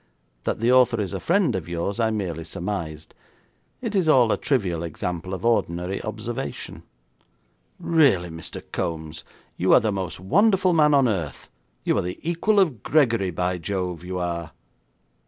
That 0.45 0.59
the 0.61 0.71
author 0.71 0.99
is 0.99 1.13
a 1.13 1.19
friend 1.19 1.55
of 1.55 1.69
yours, 1.69 1.99
I 1.99 2.09
merely 2.09 2.43
surmised. 2.43 3.13
It 3.83 3.93
is 3.93 4.09
all 4.09 4.31
a 4.31 4.35
trivial 4.37 4.81
example 4.81 5.31
of 5.31 5.45
ordinary 5.45 6.01
observation.' 6.01 6.81
'Really, 7.79 8.29
Mr. 8.31 8.63
Kombs, 8.63 9.23
you 9.57 9.73
are 9.75 9.79
the 9.79 9.91
most 9.91 10.19
wonderful 10.19 10.73
man 10.73 10.95
on 10.95 11.07
earth. 11.07 11.49
You 11.83 11.95
are 11.99 12.01
the 12.01 12.17
equal 12.27 12.59
of 12.59 12.81
Gregory, 12.81 13.29
by 13.29 13.59
Jove, 13.59 14.03
you 14.03 14.17
are.' 14.17 14.53